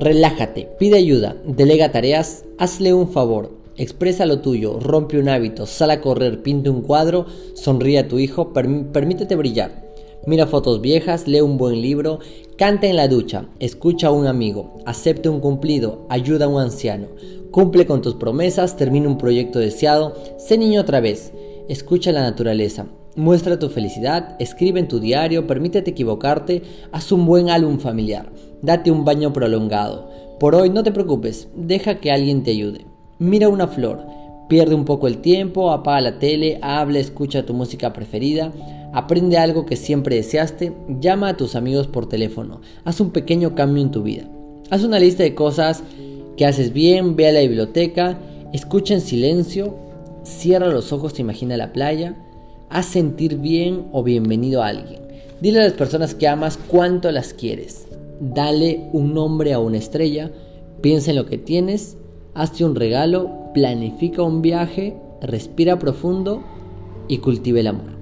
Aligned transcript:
Relájate, 0.00 0.68
pide 0.76 0.96
ayuda, 0.96 1.36
delega 1.46 1.92
tareas, 1.92 2.44
hazle 2.58 2.92
un 2.92 3.10
favor, 3.10 3.52
expresa 3.76 4.26
lo 4.26 4.40
tuyo, 4.40 4.80
rompe 4.80 5.20
un 5.20 5.28
hábito, 5.28 5.66
sal 5.66 5.92
a 5.92 6.00
correr, 6.00 6.42
pinte 6.42 6.68
un 6.68 6.82
cuadro, 6.82 7.26
sonríe 7.54 8.00
a 8.00 8.08
tu 8.08 8.18
hijo, 8.18 8.52
permítete 8.52 9.36
brillar. 9.36 9.84
Mira 10.26 10.48
fotos 10.48 10.80
viejas, 10.80 11.28
lee 11.28 11.42
un 11.42 11.58
buen 11.58 11.80
libro, 11.80 12.18
canta 12.56 12.88
en 12.88 12.96
la 12.96 13.06
ducha, 13.06 13.46
escucha 13.60 14.08
a 14.08 14.10
un 14.10 14.26
amigo, 14.26 14.78
acepte 14.84 15.28
un 15.28 15.38
cumplido, 15.38 16.06
ayuda 16.08 16.46
a 16.46 16.48
un 16.48 16.60
anciano, 16.60 17.06
cumple 17.52 17.86
con 17.86 18.02
tus 18.02 18.16
promesas, 18.16 18.76
termina 18.76 19.08
un 19.08 19.16
proyecto 19.16 19.60
deseado, 19.60 20.14
sé 20.38 20.58
niño 20.58 20.80
otra 20.80 20.98
vez, 20.98 21.32
escucha 21.68 22.10
la 22.10 22.22
naturaleza, 22.22 22.88
muestra 23.16 23.58
tu 23.58 23.68
felicidad, 23.68 24.36
escribe 24.38 24.80
en 24.80 24.88
tu 24.88 25.00
diario, 25.00 25.46
permítete 25.46 25.90
equivocarte, 25.90 26.62
haz 26.92 27.12
un 27.12 27.26
buen 27.26 27.50
álbum 27.50 27.78
familiar, 27.78 28.30
date 28.62 28.90
un 28.90 29.04
baño 29.04 29.32
prolongado. 29.32 30.10
Por 30.40 30.54
hoy 30.54 30.70
no 30.70 30.82
te 30.82 30.92
preocupes, 30.92 31.48
deja 31.54 31.96
que 31.96 32.10
alguien 32.10 32.42
te 32.42 32.50
ayude. 32.50 32.86
Mira 33.18 33.48
una 33.48 33.68
flor, 33.68 34.04
pierde 34.48 34.74
un 34.74 34.84
poco 34.84 35.06
el 35.06 35.18
tiempo, 35.18 35.70
apaga 35.70 36.00
la 36.00 36.18
tele, 36.18 36.58
habla, 36.62 36.98
escucha 36.98 37.46
tu 37.46 37.54
música 37.54 37.92
preferida, 37.92 38.52
Aprende 38.94 39.38
algo 39.38 39.66
que 39.66 39.74
siempre 39.74 40.14
deseaste, 40.14 40.72
llama 41.00 41.30
a 41.30 41.36
tus 41.36 41.56
amigos 41.56 41.88
por 41.88 42.08
teléfono, 42.08 42.60
haz 42.84 43.00
un 43.00 43.10
pequeño 43.10 43.56
cambio 43.56 43.82
en 43.82 43.90
tu 43.90 44.04
vida. 44.04 44.22
Haz 44.70 44.84
una 44.84 45.00
lista 45.00 45.24
de 45.24 45.34
cosas 45.34 45.82
que 46.36 46.46
haces 46.46 46.72
bien, 46.72 47.16
ve 47.16 47.26
a 47.26 47.32
la 47.32 47.40
biblioteca, 47.40 48.20
escucha 48.52 48.94
en 48.94 49.00
silencio, 49.00 49.74
cierra 50.22 50.68
los 50.68 50.92
ojos, 50.92 51.18
imagina 51.18 51.56
la 51.56 51.72
playa, 51.72 52.14
haz 52.70 52.86
sentir 52.86 53.38
bien 53.38 53.86
o 53.92 54.02
bienvenido 54.02 54.62
a 54.62 54.68
alguien. 54.68 55.02
Dile 55.40 55.60
a 55.60 55.64
las 55.64 55.72
personas 55.72 56.14
que 56.14 56.28
amas 56.28 56.58
cuánto 56.68 57.10
las 57.10 57.34
quieres. 57.34 57.86
Dale 58.20 58.88
un 58.92 59.14
nombre 59.14 59.52
a 59.52 59.58
una 59.58 59.78
estrella, 59.78 60.30
piensa 60.80 61.10
en 61.10 61.16
lo 61.16 61.26
que 61.26 61.38
tienes, 61.38 61.96
hazte 62.34 62.64
un 62.64 62.74
regalo, 62.74 63.52
planifica 63.52 64.22
un 64.22 64.42
viaje, 64.42 64.96
respira 65.20 65.78
profundo 65.78 66.42
y 67.08 67.18
cultiva 67.18 67.60
el 67.60 67.68
amor. 67.68 67.93